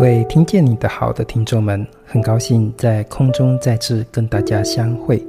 [0.00, 5.22] 各位听见你的好的听众们，很高兴在空中再次跟大家相会。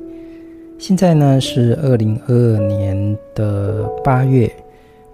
[0.79, 4.49] 现在呢是二零二二年的八月，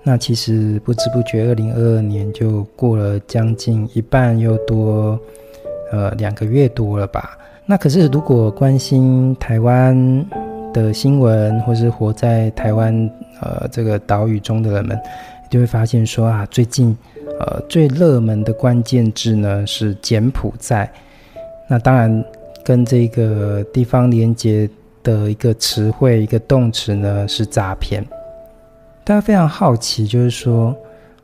[0.04, 5.20] 那其实不知不觉二零二二年就过了将近一半又多，
[5.91, 7.35] 呃两个月多了吧。
[7.65, 10.23] 那可是如果关心台湾
[10.71, 12.93] 的新闻，或是活在台湾
[13.41, 14.95] 呃这个岛屿中的人们，
[15.50, 16.98] 就会发现说啊，最近。
[17.39, 20.91] 呃，最热门的关键字呢是柬埔寨，
[21.70, 22.26] 那当然
[22.66, 24.68] 跟这个地方连接
[25.04, 28.04] 的一个词汇、一个动词呢是诈骗。
[29.04, 30.76] 大家非常好奇，就是说，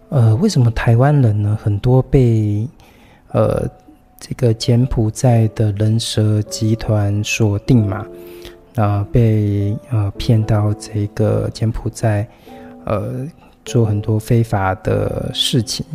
[0.10, 2.68] 呃，为什么台湾人呢很多被
[3.32, 3.68] 呃
[4.20, 8.06] 这个柬埔寨的人蛇集团锁定嘛？
[8.76, 12.28] 啊、被呃骗到这个柬埔寨，
[12.86, 13.28] 呃。
[13.66, 15.86] 做很多非法的事情，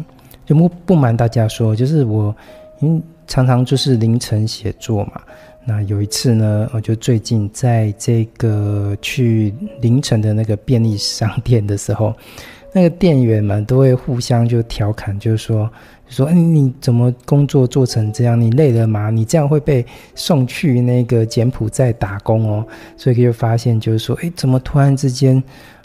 [0.47, 2.35] 就不不瞒大家说，就是我
[2.81, 5.21] 因为常常就是凌晨写作嘛。
[5.65, 9.53] 那有一次呢，我就最近在这个去
[9.83, 12.15] 凌晨的那个便利商店的时候，
[12.73, 15.71] 那个店员们都会互相就调侃，就是说，
[16.09, 18.41] 说，哎，你怎么工作做成这样？
[18.41, 19.11] 你累了吗？
[19.11, 22.67] 你这样会被送去那个柬埔寨打工哦。
[22.97, 25.43] 所以就发现，就是说，哎，怎么突然之间？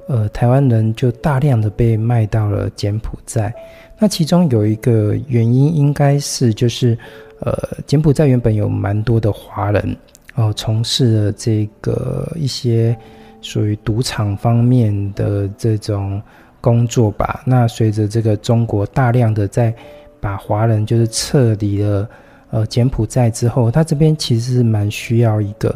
[0.07, 3.53] 呃，台湾人就大量的被卖到了柬埔寨。
[3.97, 6.97] 那其中有一个原因，应该是就是，
[7.39, 7.53] 呃，
[7.87, 9.97] 柬埔寨原本有蛮多的华人
[10.35, 12.97] 哦，从事了这个一些
[13.41, 16.21] 属于赌场方面的这种
[16.59, 17.41] 工作吧。
[17.45, 19.73] 那随着这个中国大量的在
[20.19, 22.09] 把华人就是撤离了
[22.49, 25.73] 呃柬埔寨之后，他这边其实是蛮需要一个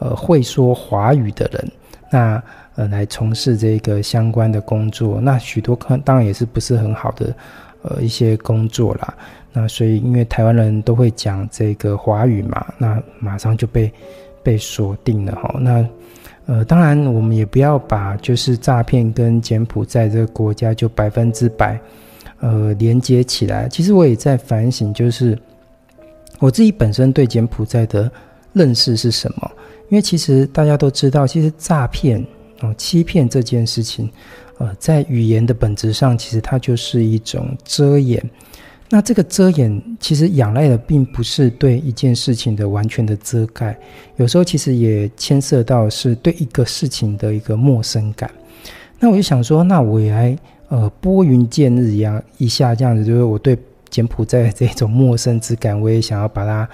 [0.00, 1.70] 呃会说华语的人。
[2.10, 2.42] 那
[2.74, 7.34] 呃，来从事这个相关的工作，那许多可当然也是不是很好的，
[7.82, 9.14] 呃，一些工作啦。
[9.52, 13.92] 那所以，因为台湾人都会讲这个华语嘛，那马上就被
[14.42, 15.56] 被锁定了哈。
[15.58, 15.84] 那
[16.46, 21.78] 呃，当然我们也不要把就是诈骗跟柬埔寨这个国家就百分之百
[22.40, 23.68] 呃连接起来。
[23.68, 25.36] 其实我也在反省，就是
[26.38, 28.10] 我自己本身对柬埔寨的
[28.58, 29.50] 认识是什么？
[29.88, 32.22] 因为其实大家都知道，其实诈骗。
[32.60, 34.10] 哦，欺骗这件事情，
[34.56, 38.20] 呃，在语言的本质上，其实它就是一种遮掩。
[38.90, 43.78] 那这个遮掩，其实仰赖的并不是对一件事情的完全的遮盖，
[44.16, 48.28] 有时候其实也牵涉到是对一个事情的一个陌生感。
[48.98, 50.36] 那我就想说，那我也来
[50.66, 53.56] 呃拨云见日一样一下这样子，就是我对
[53.88, 56.68] 柬埔寨这种陌生之感，我也想要把它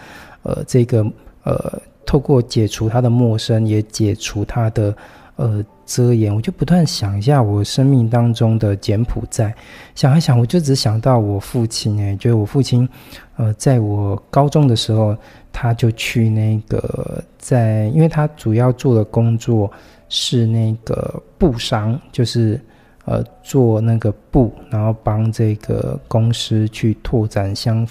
[0.44, 1.04] 呃这个
[1.44, 4.94] 呃透过解除他的陌生，也解除他的。
[5.36, 9.52] 呃，遮掩，我就不断想一下我生命当中的柬埔寨，
[9.92, 12.88] 想一想，我就只想到我父亲，哎，就是我父亲，
[13.34, 15.16] 呃，在我高中的时候，
[15.52, 19.68] 他就去那个在，因为他主要做的工作
[20.08, 22.60] 是那个布商，就是
[23.06, 27.84] 呃做那个布，然后帮这个公司去拓展相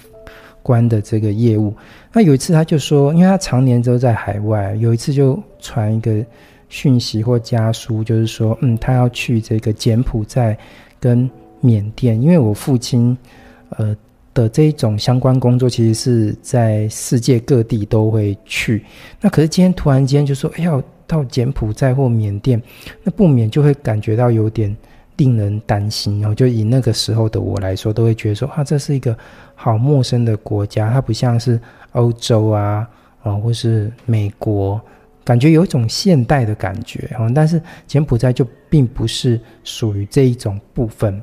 [0.64, 1.72] 关的这个业务。
[2.12, 6.26] 那有一次他就说，因为他常年都在海外，有一次就传一个。
[6.70, 10.58] 讯息或家书，就是说，嗯，他要去这个柬埔寨
[10.98, 11.30] 跟
[11.60, 13.16] 缅甸，因为我父亲，
[13.68, 13.96] 呃
[14.32, 18.82] 的这一种相关工作，其实是在世界各地都会去。
[19.20, 22.60] 那可是今天突然间就说，哎，要到柬埔寨或缅甸，
[23.04, 24.74] 那不免就会感觉到有点
[25.16, 26.20] 令人担心。
[26.20, 29.16] 然后就以那个时候的我来说，都会觉得说，啊，这是一个
[29.54, 31.60] 好陌生的国家，它不像是
[31.92, 32.88] 欧洲啊，
[33.22, 34.80] 啊，或是美国。
[35.24, 41.18] 感觉有一种现代的感觉，但是柬埔寨就并不是属于这一种部分。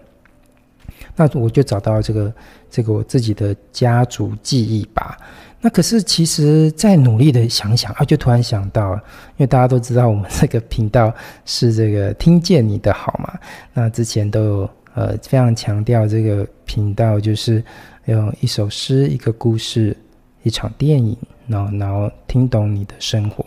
[1.16, 2.34] 那我就找到这个
[2.68, 5.18] 这个我自己的家族记忆吧。
[5.62, 9.00] 那可是其实再努力的想想啊，就突然想到，因
[9.38, 11.14] 为大家都知道我们这个频道
[11.46, 13.40] 是这个听见你的好嘛。
[13.74, 17.64] 那之前都有呃非常强调这个频道就是
[18.06, 19.96] 用一首诗、一个故事、
[20.44, 21.16] 一场电影。
[21.48, 23.46] 然后，然后听懂你的生活。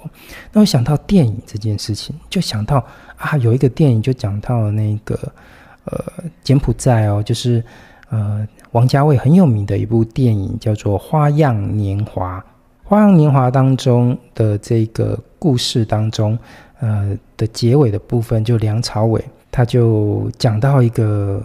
[0.52, 2.84] 那我想到电影这件事情，就想到
[3.16, 5.18] 啊，有一个电影就讲到那个
[5.84, 6.04] 呃
[6.42, 7.64] 柬埔寨哦，就是
[8.10, 12.40] 呃王家卫很有名的一部电影，叫做《花样年华》。
[12.82, 16.36] 《花样年华》当中的这个故事当中，
[16.80, 21.40] 呃的结尾的部分，就梁朝伟他就讲到一个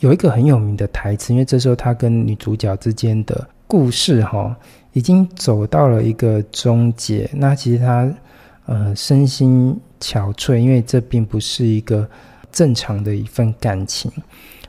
[0.00, 4.54] 有一个很有名的台词，因为这时候他跟女主角之间的故事哈、
[4.92, 8.12] 已经走到了一个终结，那其实他
[8.66, 12.06] 呃身心憔悴，因为这并不是一个
[12.52, 14.12] 正常的一份感情，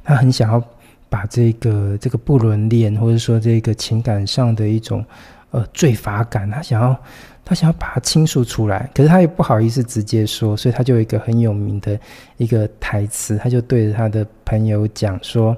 [0.02, 0.64] 他很想要
[1.10, 5.04] 把这个这个不伦恋，或者说这个情感上的一种
[5.52, 6.96] 呃罪罚感，他想要
[7.44, 12.00] 他想要把它倾诉出来，可是他也不好意思直接说，所以他就有一个很有名的
[12.38, 15.58] 一个台词，他就对着他的朋友讲说：“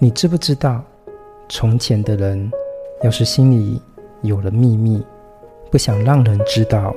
[0.00, 0.82] 你知不知道，
[1.50, 2.50] 从前的人
[3.02, 3.78] 要是心里
[4.22, 5.04] 有了秘密，
[5.70, 6.96] 不想让人知道，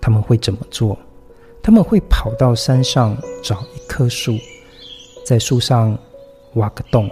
[0.00, 0.98] 他们会怎么做？
[1.62, 4.32] 他们会跑到山上找一棵树，
[5.26, 5.94] 在树上。”
[6.54, 7.08] 挖个洞，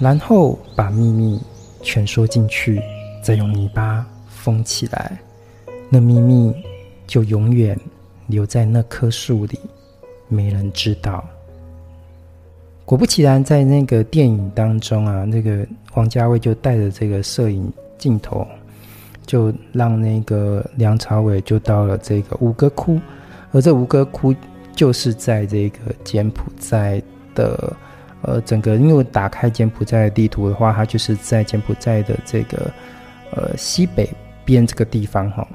[0.00, 1.40] 然后把秘密
[1.82, 2.82] 全说进去，
[3.22, 5.18] 再用泥巴封起来，
[5.90, 6.54] 那秘密
[7.06, 7.78] 就永远
[8.28, 9.60] 留在那棵树里，
[10.28, 11.22] 没人知道。
[12.86, 18.46] 果不其然，在那个电影当中啊，那个王家卫就带着这个摄影镜头，
[19.26, 22.98] 就让那个梁朝伟就到了这个吴哥窟，
[23.52, 24.34] 而这吴哥窟
[24.74, 27.02] 就是在这个柬埔寨
[27.34, 27.76] 的。
[28.22, 32.70] 呃，整个因为我打开柬埔寨地图的话，它就是在柬埔寨的这个
[33.32, 34.08] 呃西北
[34.44, 35.46] 边这个地方哈。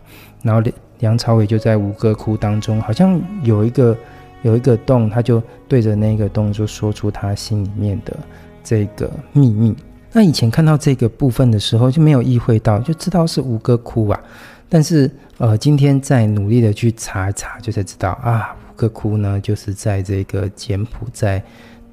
[0.43, 3.97] 然后梁梁朝伟就在吴哥窟当中，好像有一个
[4.41, 8.15] 有一个洞，他就对着那个洞就说出他心里面的
[8.63, 9.75] 这个秘密。
[10.11, 14.19] 那以前看到这个部分的时候就没有意会到，就知道是吴哥窟啊。
[14.67, 21.41] 但是呃，今天在努力的去查一查，就才知道啊，吴哥窟呢就是在这个柬埔寨。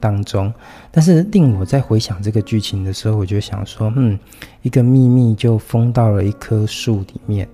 [0.04, 0.52] 当中，
[0.90, 4.18] 但是令我在回想这个剧情的时候，我就想说，嗯，
[4.60, 7.48] 一个秘密就封到了一棵树里面，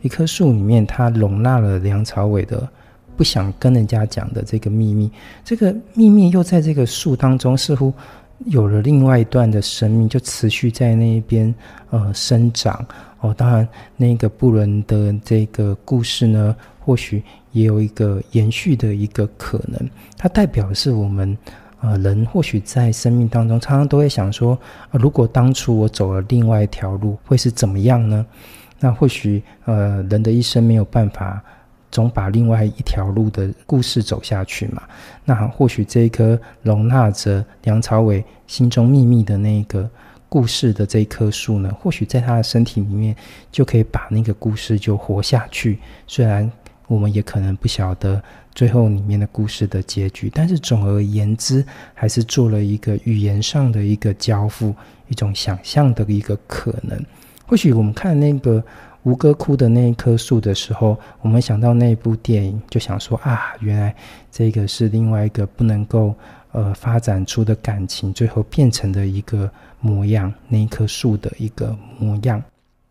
[0.00, 2.68] 一棵树里面，它容纳了梁朝伟的
[3.16, 5.08] 不想跟人家讲的这个秘密，
[5.44, 7.94] 这个秘密又在这个树当中似乎
[8.46, 11.54] 有了另外一段的生命，就持续在那边
[11.90, 12.84] 呃生长。
[13.20, 17.22] 哦，当然，那个布伦的这个故事呢，或许
[17.52, 19.88] 也有一个延续的一个可能，
[20.18, 21.38] 它代表的是我们。
[21.82, 24.56] 呃，人或许在生命当中，常常都会想说，
[24.92, 28.24] 如果当初我走了另外一条路，会是怎么样呢？
[28.78, 31.42] 那或许，呃，人的一生没有办法
[31.90, 34.80] 总把另外一条路的故事走下去嘛。
[35.24, 39.90] 那或许这一棵容纳着梁朝伟心中秘密的那个
[40.28, 43.16] 故事的这一棵树呢，或许在他的身体里面
[43.50, 45.80] 就可以把那个故事就活下去。
[46.06, 46.48] 虽然
[46.86, 48.22] 我们也可能不晓得。
[48.54, 51.64] 最后里面的故事的结局，但是总而言之，
[51.94, 54.74] 还是做了一个语言上的一个交付，
[55.08, 57.02] 一种想象的一个可能。
[57.46, 58.62] 或许我们看那个
[59.04, 63.94] 吴哥窟的那一棵树的时候，我们想到那部电影，就想说啊，原来
[64.30, 66.14] 这个是另外一个不能够
[66.52, 69.50] 呃发展出的感情，最后变成的一个
[69.80, 72.42] 模样，那一棵树的一个模样。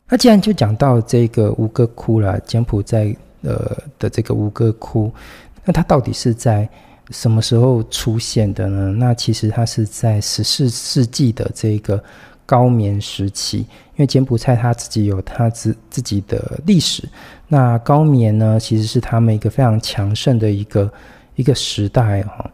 [0.10, 5.14] 那既然就讲到这个吴哥窟了，柬埔寨呃的这个吴哥窟。
[5.64, 6.68] 那它到底是在
[7.10, 8.94] 什么时候出现的呢？
[8.98, 12.02] 那其实它是在十四世纪的这个
[12.46, 17.08] 高棉时期，因为柬埔寨它自己有它自自己的历史。
[17.48, 20.92] 那高棉呢，其实是他们一个非常强盛的一个
[21.36, 22.50] 一个时代哈。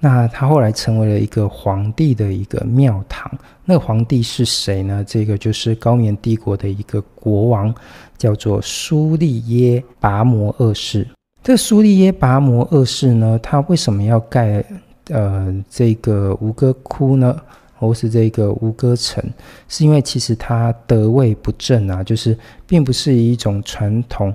[0.00, 3.30] 那它后来成为了一个皇帝的一个庙堂。
[3.64, 5.04] 那皇帝是谁呢？
[5.06, 7.74] 这个就是高棉帝国的一个国王，
[8.16, 11.06] 叫做苏利耶拔摩二世。
[11.48, 14.62] 这个苏利耶拔摩二世呢，他为什么要盖
[15.08, 17.34] 呃这个吴哥窟呢，
[17.74, 19.24] 或是这个吴哥城？
[19.66, 24.34] 是因为其实他得位不正啊，就是并不是一种传统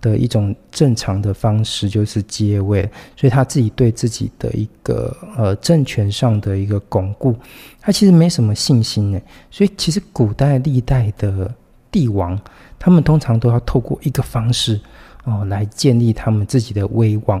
[0.00, 2.80] 的一种正常的方式，就是接位，
[3.14, 7.36] 所以他自己对自己的一个呃政权上的一个巩固，
[7.78, 9.20] 他其实没什么信心呢。
[9.50, 11.54] 所以其实古代历代的
[11.90, 12.40] 帝王，
[12.78, 14.80] 他们通常都要透过一个方式。
[15.24, 17.40] 哦，来建立他们自己的威望，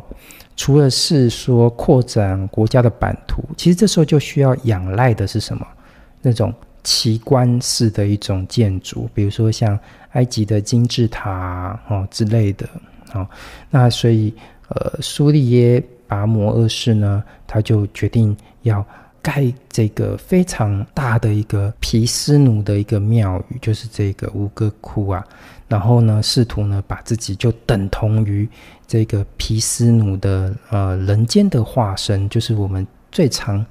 [0.56, 5.66] 除了是说扩展国家的版图，其实这时候就需要仰赖的是什么？
[6.22, 9.78] 那种奇观式的一种建筑，比如说像
[10.12, 12.66] 埃及的金字塔哦之类的。
[13.12, 13.28] 哦，
[13.70, 14.34] 那所以
[14.68, 18.84] 呃，苏利耶拔摩二世呢，他就决定要
[19.24, 25.24] 盖这个非常大的一个毗湿奴的一个庙宇，就是这个吴哥窟啊。
[25.66, 28.46] 然后呢，试图呢把自己就等同于
[28.86, 33.64] 这个毗湿奴的呃人间的化身，就是我们最常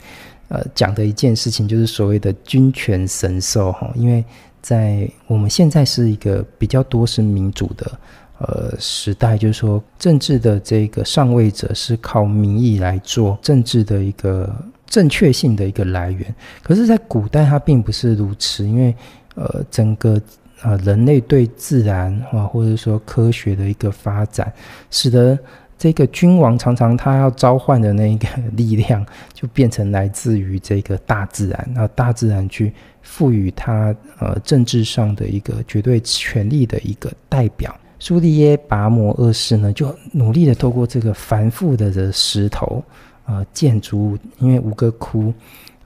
[0.47, 3.91] 呃讲的一件事情，就是所谓的君权神授哈。
[3.95, 4.25] 因为
[4.59, 7.99] 在我们现在是一个比较多是民主的
[8.39, 14.51] 呃时代，就是说政治的这个上位者是靠民意来做政治的一个
[14.93, 16.35] 正确性的一个来源。
[16.61, 18.95] 可是，在古代它并不是如此，因为
[19.35, 20.21] 呃整个。
[20.63, 24.49] 啊，人类对自然啊，或者说科学的一个发展，
[24.89, 25.37] 使得
[25.77, 32.71] 这个君王常常他要召唤的那个力量， 就变成来自于这个大自然，然后大自然去
[33.01, 37.75] 赋予他呃政治上的一个绝对权力的一个代表。
[37.99, 42.81] 苏利耶拔摩二世呢，就努力的透过这个繁复的的石头
[43.25, 45.33] 呃建筑物，因为吴哥窟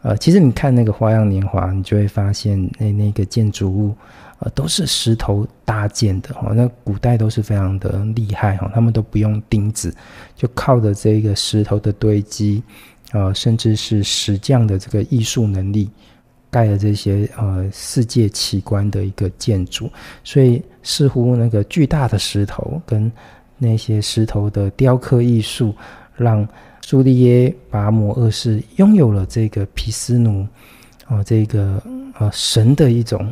[0.02, 3.96] 呃，其实你看那个《花样年华》，你就会发现那那个建筑物。
[4.40, 9.92] 呃，都是石头搭建的哈，那古代都是非常的厉害哈，他们都不用钉子，
[10.36, 12.62] 就靠着这个石头的堆积，
[13.14, 15.90] 呃，甚至是石匠的这个艺术能力，
[16.52, 19.90] 盖了这些呃世界奇观的一个建筑，
[20.24, 23.12] 所以似乎那个巨大的石头跟
[23.58, 25.74] 那些石头的雕刻艺术，
[26.16, 26.48] 让
[26.88, 30.48] 朱利耶拔摩二世拥有了这个毗湿奴，
[31.08, 31.84] 哦、这个
[32.18, 33.30] 呃神的一种。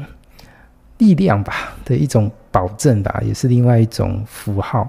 [0.97, 4.87] 力量吧的一种保证吧，也是另外一种符号，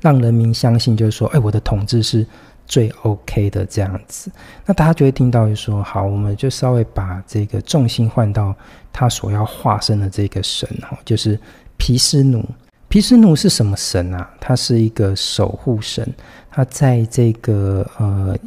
[0.00, 2.26] 让人民相信，就是说，哎，我的统治是
[2.66, 4.30] 最 OK 的这样子。
[4.64, 8.54] 那大家就会听到，就说，好，我们就稍微把这个重心换到
[8.90, 11.38] 他所要化身的这个神哈，就是
[11.76, 12.42] 毗湿奴。
[12.94, 14.30] 毗湿奴是什么神啊？
[14.38, 16.08] 他是一个守护神，
[16.48, 18.38] 他在这个呃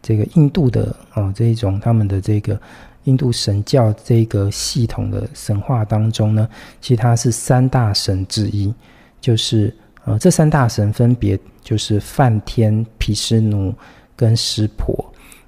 [0.00, 2.56] 这个印度的哦这一种他们的这个。
[3.02, 6.48] 印度神教这个系统的神话当中呢，
[6.80, 8.72] 其实他是三大神之一，
[9.20, 13.74] 就是呃，这三大神分别就是梵天、毗湿奴
[14.14, 14.94] 跟湿婆。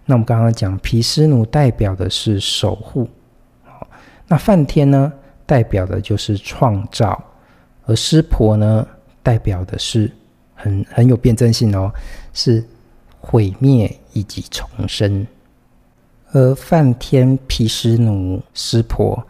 [0.04, 3.08] 那我们刚刚讲毗湿奴代表的是守护，
[4.26, 5.12] 那梵天呢
[5.46, 7.20] 代表的就是创造，
[7.88, 8.87] 而湿婆呢
[9.23, 10.09] 代表的是
[10.54, 11.90] 很很有辩证性哦，
[12.33, 12.62] 是
[13.18, 15.26] 毁灭以及重生。
[16.33, 19.21] 而梵天、毗湿奴、湿婆，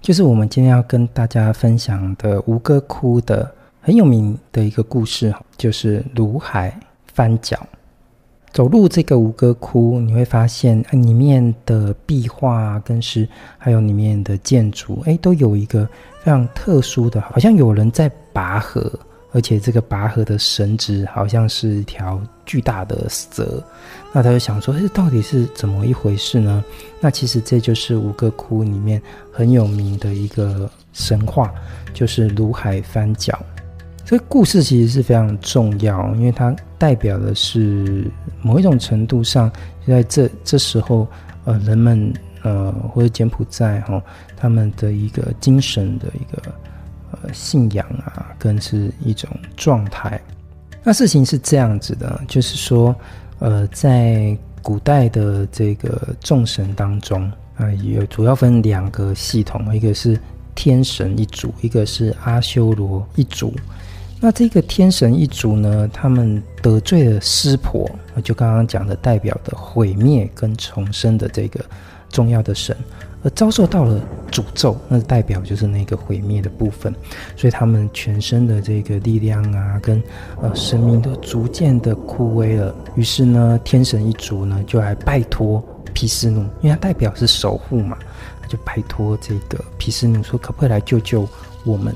[0.00, 6.74] 就是我们今天要跟大家分享的吴哥窟的很有名的一个故事，就是鲁海
[7.12, 7.58] 翻角。
[8.50, 15.86] 走入这个吴哥窟，你会发现，里面的壁画跟是还有里面的建筑，哎，都有一个
[16.20, 18.90] 非常特殊的，好像有人在拔河。
[19.30, 23.62] 而且这个拔河的绳子好像是一条巨大的蛇，
[24.10, 26.64] 那他就想说，这到底是怎么一回事呢？
[26.98, 31.52] 那其实这就是五个窟里面很有名的一个神话，
[31.92, 33.38] 就是鲁海翻角。
[34.02, 38.10] 这个故事其实是非常重要，因为它代表的是
[38.40, 39.52] 某一种程度上，
[39.86, 41.06] 在这这时候，
[41.44, 42.10] 呃，人们
[42.42, 44.02] 呃或者柬埔寨哈、
[44.36, 46.42] 他们的一个精神的一个。
[47.22, 50.20] 呃，信仰啊，更是一种状态。
[50.84, 52.94] 那事情是这样子的，就是说，
[53.38, 60.20] 呃，在古代的这个众神当中啊，呃，有主要分两个系统，一个是
[60.54, 63.54] 天神一族，一个是阿修罗一族。
[64.20, 67.90] 那这个天神一族呢，他们得罪了湿婆，
[68.22, 71.64] 就刚刚讲的代表的毁灭跟重生的这个
[72.10, 72.76] 重要的神。
[73.24, 74.00] 而遭受到了
[74.30, 76.94] 诅咒，那代表就是那个毁灭的部分，
[77.34, 80.00] 所以他们全身的这个力量啊，跟
[80.40, 82.72] 呃生命都逐渐的枯萎了。
[82.94, 85.60] 于是呢，天神一族呢就来拜托
[85.92, 87.98] 皮斯奴，因为他代表是守护嘛，
[88.40, 91.28] 他就拜托这个皮斯奴说，可不可以来救救
[91.64, 91.92] 我们？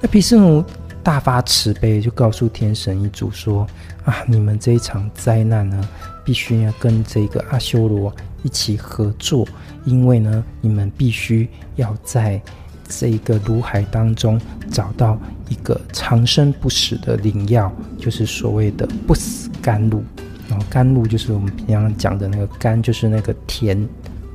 [0.00, 0.64] 那皮斯奴
[1.00, 3.64] 大发慈悲，就告诉天神一族说
[4.04, 5.88] 啊，你们这一场灾难呢，
[6.24, 9.46] 必须要跟这个阿修罗一起合作。
[9.84, 12.40] 因为呢，你们必须要在
[12.86, 14.38] 这个鲁海当中
[14.70, 15.18] 找到
[15.48, 20.02] 一个长生不死的灵药，就是所谓的不死甘露。
[20.48, 23.88] 然后甘露就是我们平常讲的那个甘，就是那个甜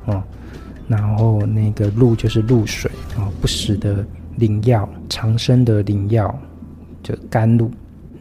[0.05, 0.23] 哦。
[0.87, 4.05] 然后那个露就是露水啊，不死的
[4.37, 6.33] 灵药，长生的灵药，
[7.03, 7.69] 就甘露。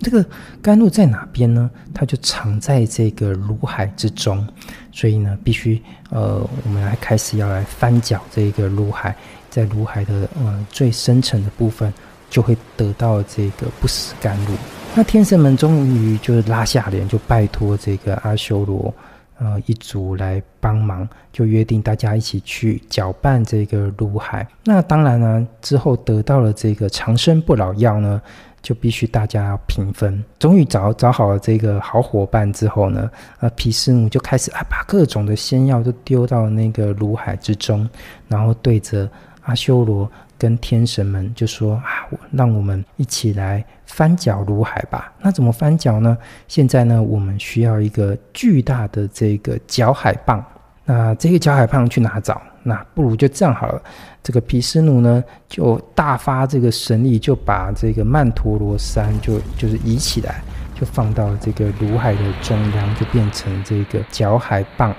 [0.01, 0.25] 这个
[0.63, 1.71] 甘露在哪边呢？
[1.93, 4.47] 它就藏在这个鲁海之中，
[4.93, 9.15] 所以呢，必须呃，我们来开始要来翻搅这个鲁海，
[9.51, 11.93] 在鲁海的呃最深层的部分，
[12.29, 14.53] 就会得到这个不死甘露。
[14.95, 18.93] 那天神们终于就是拉下脸，就拜托这个阿修罗
[19.39, 24.47] 呃一族来帮忙，就约定大家一起去搅拌这个鲁海。
[24.65, 28.21] 那当然呢，之后得到了这个长生不老药呢。
[28.65, 30.25] 就必须大家要平分。
[30.39, 33.09] 终于找找好了这个好伙伴之后呢，
[33.41, 37.87] 呃，毗湿奴就开始啊，把各种的仙药都丢到那个炉海之中，
[38.27, 39.09] 然后对着
[39.43, 45.13] 阿修罗跟天神们就说啊，让我们一起来翻搅炉海吧。
[45.21, 46.17] 那怎么翻搅呢？
[46.49, 50.43] 现在呢，我们需要一个巨大的这个搅海棒。
[50.85, 52.41] 那这个搅海棒去哪找？
[52.63, 53.83] 那不如就这样好了。
[54.23, 60.43] 这个毗湿奴呢，就大发这个神力，就把这个曼陀罗山就就是移起来，
[60.75, 64.95] 就放到这个鲁海的中央，就变成这个绞海棒。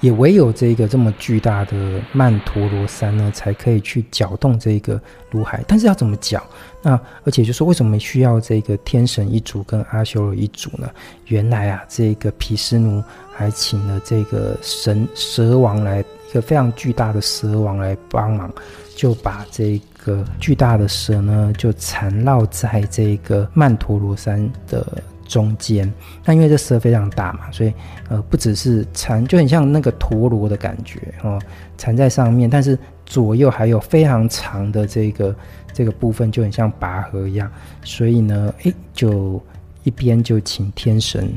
[0.00, 4.98] 也唯有这个这么巨大的曼陀罗山呢，才可以去搅动这个
[5.30, 5.62] 鲁海。
[5.68, 6.42] 但是要怎么搅？
[6.80, 10.88] 那而且就说为什么需要这个天神一族跟阿修罗一族呢？
[11.26, 13.04] 原来啊，这个毗湿奴
[13.40, 18.52] 还请了这个神蛇王来，一个非常巨大的蛇王来帮忙，
[18.94, 24.86] 就把这个巨大的蛇呢，就缠绕在这个曼陀罗山的。
[25.26, 25.88] 中间，
[26.24, 27.72] 那因为这蛇非常大嘛，所以
[28.08, 31.40] 呃，不只是缠，就很像那个陀螺的感觉哦，
[31.78, 35.32] 缠在上面，但是左右还有非常长的这个
[35.72, 37.48] 这个部分，就很像拔河一样。
[37.84, 39.40] 所以呢，诶，就
[39.84, 41.32] 一边就请天神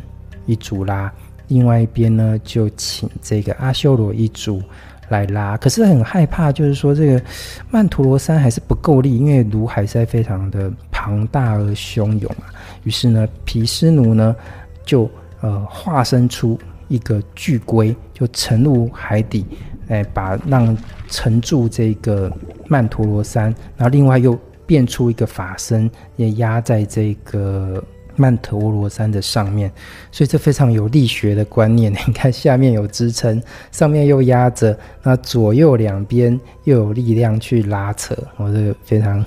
[0.47, 1.13] 一组拉，
[1.53, 4.61] 另外一边呢就请这个阿修罗一族
[5.09, 5.55] 来拉。
[5.57, 7.21] 可是很害怕，就是说这个
[7.69, 12.45] 曼陀罗山还是不够力，因为鲁海塞非常的庞大而汹涌嘛。
[12.83, 14.35] 于是呢，毗湿奴呢
[14.83, 15.09] 就
[15.41, 16.57] 呃化身出
[16.87, 19.45] 一个巨龟，就沉入海底，
[19.89, 20.75] 哎，把让
[21.07, 22.31] 沉住这个
[22.67, 27.83] 曼陀罗山，然后另外又变出一个法身，也压在这个
[28.15, 29.71] 曼陀罗山的上面，
[30.11, 31.91] 所以这非常有力学的观念。
[32.07, 33.41] 你看下面有支撑，
[33.71, 39.23] 上面又压着，那左右两边又有力量去拉扯，我这个非常，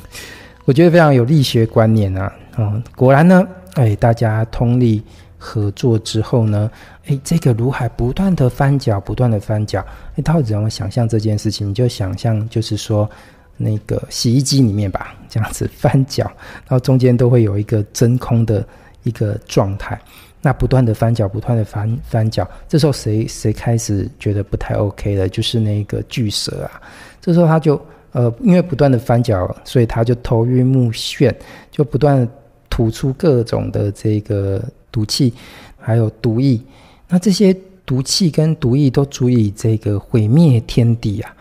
[0.64, 2.32] 我觉得非常有力学观念啊。
[2.58, 5.02] 嗯，果然呢，哎，大家通力
[5.36, 6.70] 合作之后呢，
[7.06, 9.84] 哎，这个如海不断的翻搅，不断的翻搅。
[10.16, 11.68] 哎，到底怎么想象这件事情？
[11.68, 13.08] 你就想象，就是说，
[13.56, 18.66] 那个洗衣机里面吧，这样子翻搅，然后中间都会有一个真空的
[19.02, 20.00] 一个状态。
[20.40, 25.28] 那不断的翻搅，不断的翻翻搅，这时候谁谁开始觉得不太 OK 了？
[25.28, 26.80] 就是那个巨蛇啊，
[27.20, 27.80] 这时候他就
[28.12, 31.34] 呃，因为不断的翻搅，所以他就头晕目眩，
[31.70, 32.28] 就不断。
[32.68, 35.32] 吐出各种的这个毒气，
[35.78, 36.60] 还有毒液，
[37.08, 41.34] 那这些毒气跟毒液都足以这个毁灭天地啊！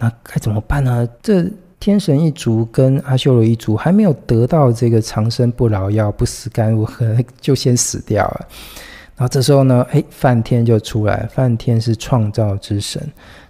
[0.00, 1.08] 那该怎么办呢？
[1.22, 8.48] 这天神一族跟阿修罗一族还没有得到这个长生不老药、不死甘露，可 能就先死掉了。
[9.14, 13.00] 然后这时候呢，哎，梵天就出来，梵天是创造之神，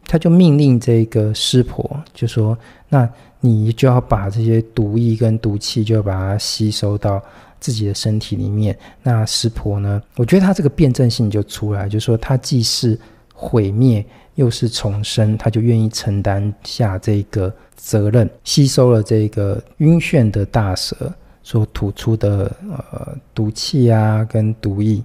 [0.04, 2.58] 他就命令这个湿婆，就说
[2.90, 3.08] 那。
[3.42, 7.18] 你就要把这些毒液跟毒气，就要把它吸收到
[7.58, 8.76] 自己的身体里面。
[9.02, 9.98] 那湿婆呢？
[10.16, 13.00] 我觉得他这个辩证性就出来，就说他既是
[13.32, 21.12] 毁灭，又是重生，他就愿意承担下这个责任，吸收了这个晕眩的大蛇
[21.42, 25.02] 所吐出的呃毒气啊，跟毒液。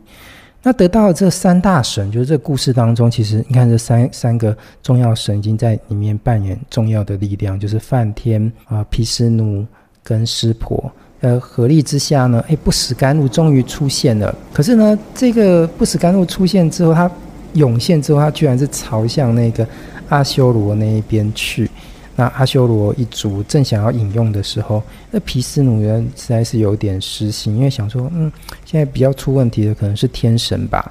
[0.62, 9.64] 那得到这三大神，就是这故事当中，其实你看这三三个重要神已经在里面扮演重要的力量，就是梵天啊、毗湿奴
[10.02, 14.36] 跟湿婆，呃，合力之下呢，哎，不死甘露终于出现了。
[14.52, 17.08] 可是呢，这个不死甘露出现之后，它
[17.56, 19.68] 涌现之后，它居然是朝向那个
[20.08, 21.70] 阿修罗那一边去。
[22.18, 28.32] 那阿修罗一族正想要饮用的时候，那毗湿奴人实在是有点失心，因为想说，嗯，
[28.64, 30.90] 现在比较出问题的可能是天神吧，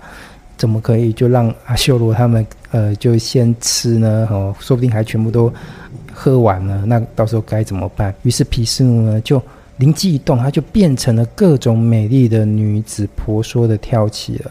[0.59, 4.29] 怎么可以就让阿修罗他们呃就先吃呢？
[4.31, 5.51] 哦，说不定还全部都
[6.13, 8.15] 喝完了，那到时候该怎么办？
[8.23, 9.43] 于是毗湿奴呢就
[9.79, 14.51] 灵机一动，他就变成了各种美丽的女子，婆娑的跳起了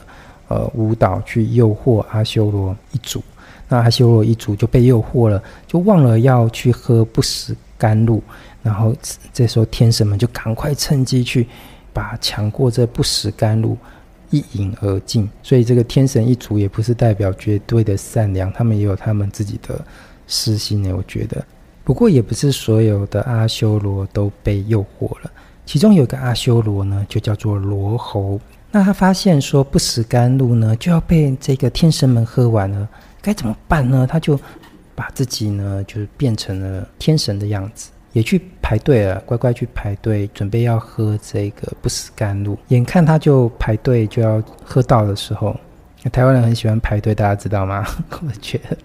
[0.54, 3.24] 呃舞蹈，去诱惑阿修罗一族。
[3.68, 8.22] 那阿修罗一族就被诱惑了，就忘了要去喝不死甘露，
[8.62, 8.94] 然后
[9.34, 11.48] 这时候天神们就赶快趁机去
[11.92, 13.76] 把抢过这不死甘露
[14.30, 15.28] 一饮而尽。
[15.42, 19.84] 所以这个天神一族也不是代表绝对的善良，他们也有他们自己的
[20.28, 20.94] 私心呢。
[20.96, 21.44] 我觉得，
[21.84, 25.32] 不过也不是所有的阿修罗都被诱惑了，
[25.66, 28.40] 其中有个阿修罗呢，就叫做罗侯。
[28.76, 32.90] 那他发现说不死甘露呢就要被这个天神们喝完了。
[33.22, 34.08] 该怎么办呢？
[34.10, 34.38] 他就
[34.96, 42.58] 把自己呢，就是变成了天神的样子，也去排队了，乖乖去排队，准备要喝这个不死甘露。
[42.70, 45.56] 眼看他就排队就要喝到的时候，
[46.12, 47.86] 台湾人很喜欢排队，大家知道吗？
[48.26, 48.76] 我觉得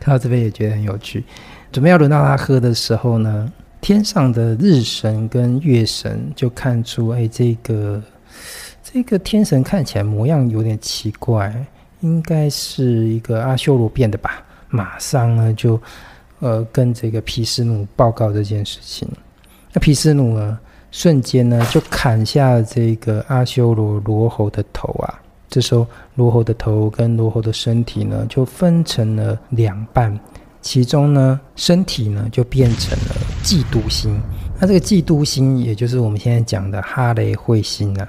[0.00, 1.24] 看到这边也觉得很有趣。
[1.70, 8.02] 准备要轮到他喝的时候呢，天上的日神跟月神就看出，哎，这个
[8.90, 11.52] 这个天神看起来模样有点奇怪。
[12.00, 15.80] 应该是一个阿修罗变的吧，马上呢就，
[16.38, 19.08] 呃，跟这个毗湿奴报告这件事情。
[19.72, 20.56] 那毗湿奴呢，
[20.92, 25.20] 瞬间呢就砍下这个阿修罗罗喉的头啊。
[25.48, 30.16] 这时候罗喉的头跟罗喉的身体呢就分成了两半，
[30.62, 34.20] 其中呢身体呢就变成了嫉妒心。
[34.60, 38.08] 那这个嫉妒心，也就是我们现在讲的哈雷彗星啊。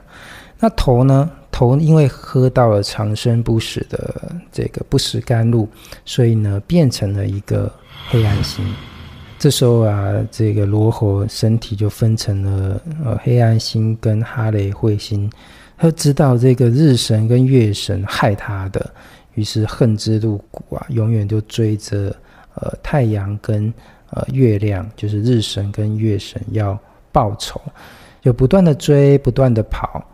[0.59, 1.31] 那头呢？
[1.51, 5.67] 头因为喝到了长生不死的这个不死甘露，
[6.05, 7.69] 所以呢变成了一个
[8.07, 8.63] 黑暗星。
[9.37, 15.29] 这时候啊，这个罗喉身体就分成了呃黑暗星跟哈雷彗星。
[15.77, 18.89] 他知道这个日神跟月神害他的，
[19.33, 22.15] 于是恨之入骨啊，永远就追着
[22.55, 23.73] 呃太阳跟
[24.11, 26.77] 呃月亮，就是日神跟月神要
[27.11, 27.59] 报仇，
[28.21, 30.05] 就不断的追，不断的跑。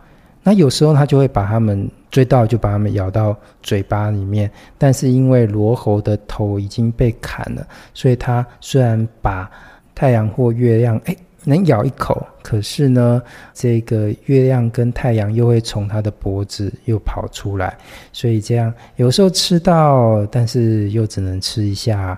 [0.48, 4.50] 那有时候他就会把他们追到，就把他们咬到嘴巴里面。
[4.78, 9.50] 但是因为罗喉的头已经被砍了，所以他虽然把
[9.96, 13.20] 太阳或月亮哎能咬一口，可是呢，
[13.56, 17.76] 这个月亮跟太阳又会从他的脖子又跑出来，
[18.14, 22.16] 所以这样有时候吃到，但是又只能吃一下。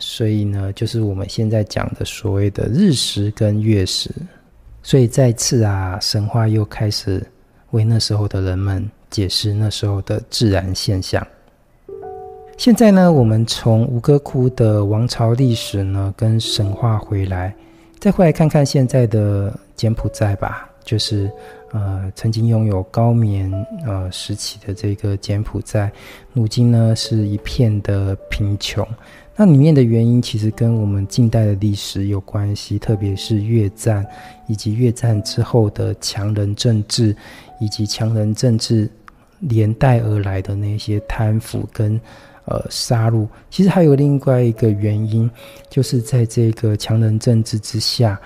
[0.00, 4.10] 所以呢，就是我们现在讲的所谓的日食跟月食。
[4.82, 7.24] 所以再次啊，神话又开始。
[7.70, 11.26] 为那时候的人们解释那时候的自然现象。
[12.56, 17.54] 现在呢，我们从吴哥窟的王朝历史呢跟神话回来，
[17.98, 20.68] 再回来看看现在的柬埔寨吧。
[20.84, 21.30] 就是
[21.72, 23.52] 呃，曾经拥有高棉
[23.84, 25.92] 呃时期的这个柬埔寨，
[26.32, 28.88] 如今呢是一片的贫穷。
[29.36, 34.04] 那里面的原因其实跟我们近代的历史有关系，特别是越战
[34.46, 37.14] 以及越战之后的强人政治，
[37.60, 38.90] 以及强人政治
[39.40, 42.00] 连带而来的那些贪腐跟
[42.44, 43.26] 呃杀戮。
[43.50, 45.30] 其实还有另外一个原因，
[45.68, 48.20] 就是在这个强人政治之下。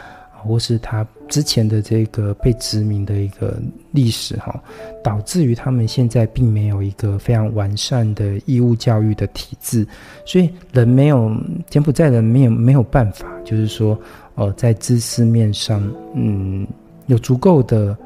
[0.44, 4.60] 或是他之前的这个被殖民的一个历史哈，
[5.00, 9.86] 导致于他们现在并没有一个非常完善的义务教育的体制，
[10.26, 11.32] 所以人没有
[11.70, 13.96] 柬埔寨人没有没有办法，就是说，
[14.34, 15.80] 呃，在知识面上，
[16.16, 16.66] 嗯，
[17.06, 17.96] 有足够的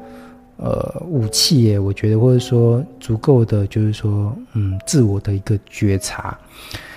[0.57, 6.37] 呃武器耶，我觉得，或者说足够的，就是说，嗯，自我的一个觉察。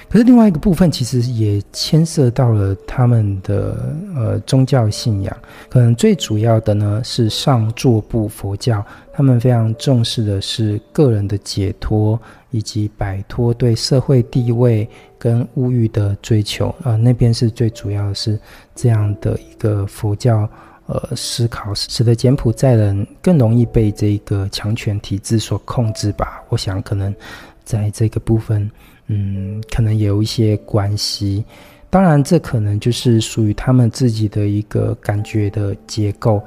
[0.09, 5.37] 可是另外一个部分，其实也牵涉到了他们的呃宗教信仰。
[5.69, 12.21] 可能最主要的呢是上座部佛教，他们非常重视的是个人的解脱，
[12.51, 16.71] 以及摆脱对社会地位跟物欲的追求。
[16.81, 18.37] 啊、呃，那边是最主要的是
[18.75, 20.49] 这样的一个佛教
[20.91, 26.43] 呃思考，使得柬埔寨人更容易被这个强权体制所控制吧。
[26.49, 27.15] 我想可能
[27.65, 28.71] 在这个部分。
[29.13, 31.45] 嗯，可能也有一些关系。
[31.91, 36.41] 当然，这可能就是属于他们自己的一个感觉的结构。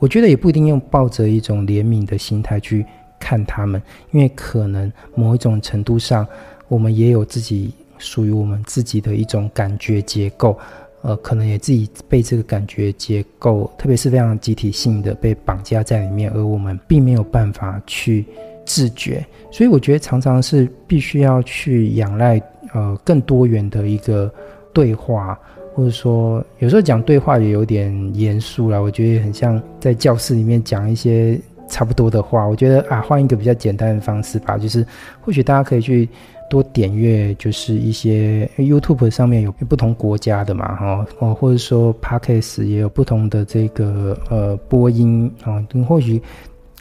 [0.00, 2.84] 我觉得也不一定用抱着一种怜悯的心态去
[3.20, 6.26] 看他们，因为可能某一种程度上，
[6.66, 10.58] 我们也有自己属于我们自己的一种感觉结构。
[11.02, 18.24] 呃，可能也自己被这个感觉结构，特别是非常集体性的被绑架在里面，而我们并没有办法去。
[18.66, 22.40] 自觉，所以我觉得常常是必须要去仰赖
[22.72, 24.32] 呃更多元的一个
[24.72, 25.36] 对话，
[25.74, 28.80] 或者说有时候讲对话也有点严肃了。
[28.80, 32.46] 我觉得很像在教室里面讲一些差不多的话。
[32.46, 34.86] 我觉得啊，换一个比较简单的方式吧，就是
[35.22, 36.06] 或许大家可以去
[36.50, 46.20] 多点阅，就是一些 YouTube 上面有不同国家的嘛，哈哦，或者说 Podcast 也有不同的这个呃播音啊，你或许。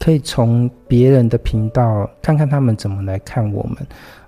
[0.02, 3.86] 可以从别人的频道看看他们怎么来看我们，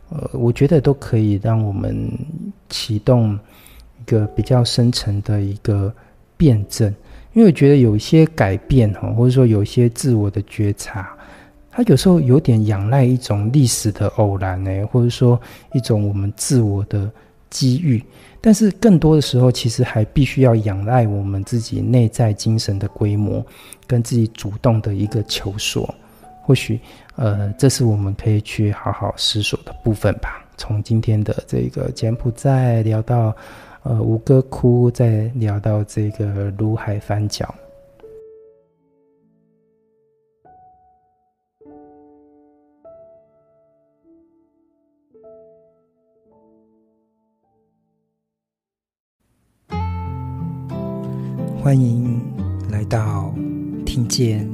[0.09, 1.95] 呃，我觉得都可以让我们
[2.67, 3.39] 启动
[4.01, 5.89] 一个比较深层的一个
[6.35, 6.93] 辩证，
[7.33, 11.15] 因为我觉得有一些改变哈，或者说有一些自我的觉察，
[11.69, 15.39] 它有时候有点仰赖一种历史的偶然呢，或者说
[15.73, 17.09] 一种我们自我的
[17.49, 18.03] 机遇。
[18.43, 23.45] 但是更多的时候，其实还必须要仰赖我们自己内在精神的规模，
[23.85, 25.93] 跟自己主动的一个求索。
[26.43, 26.79] 或许，
[27.17, 30.43] 呃，这是我们可以去好好思索的部分吧。
[30.57, 33.33] 从今天的这个柬埔寨聊到，
[33.83, 37.53] 呃，吴哥窟，再聊到这个如海翻角。
[51.63, 52.21] 欢迎
[52.71, 53.33] 来到
[53.85, 54.47] 听见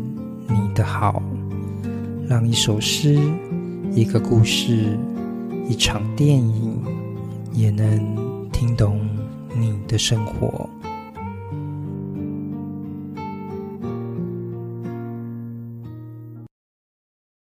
[0.48, 1.22] 你的好，
[2.30, 3.18] 让一首诗、
[3.92, 4.98] 一个故事、
[5.68, 6.82] 一场电影，
[7.52, 9.00] 也能听懂
[9.88, 10.70] 的生活。